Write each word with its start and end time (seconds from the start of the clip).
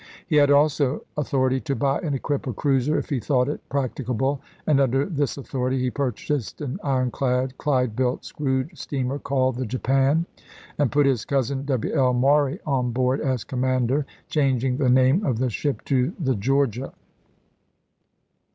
He 0.25 0.37
had 0.37 0.49
also 0.49 1.03
author 1.15 1.45
ity 1.45 1.59
to 1.59 1.75
buy 1.75 1.99
and 1.99 2.15
equip 2.15 2.47
a 2.47 2.53
cruiser 2.53 2.97
if 2.97 3.11
he 3.11 3.19
thought 3.19 3.47
it 3.47 3.61
practicable, 3.69 4.41
and 4.65 4.81
under 4.81 5.05
this 5.05 5.37
authority 5.37 5.77
he 5.79 5.91
purchased 5.91 6.59
an 6.59 6.79
iron 6.83 7.11
clad, 7.11 7.55
Clyde 7.59 7.95
built 7.95 8.25
screw 8.25 8.67
steamer, 8.73 9.19
called 9.19 9.57
the 9.57 9.65
Japan, 9.67 10.25
and 10.79 10.91
put 10.91 11.05
his 11.05 11.23
cousin 11.23 11.65
W. 11.65 11.93
L. 11.95 12.13
Maury 12.13 12.59
on 12.65 12.91
board 12.91 13.19
as 13.21 13.43
commander, 13.43 14.07
changing 14.27 14.77
the 14.77 14.89
name 14.89 15.23
of 15.23 15.37
the 15.37 15.51
ship 15.51 15.85
to 15.85 16.11
the 16.19 16.33
Georgia. 16.33 16.93